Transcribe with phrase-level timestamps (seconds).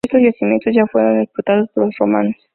[0.03, 2.35] Estos yacimientos ya fueron explotados por los romanos.